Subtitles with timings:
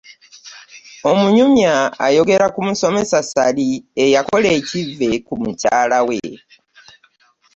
[1.11, 1.73] Omunyumya
[2.05, 3.67] ayogera ku musomesa Ssali
[4.03, 6.19] eyakola ekivve ku mukyale we.